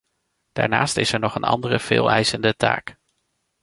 Daarnaast 0.51 0.97
is 0.97 1.13
er 1.13 1.19
nog 1.19 1.35
een 1.35 1.43
andere 1.43 1.79
veeleisende 1.79 2.55
taak. 2.55 2.95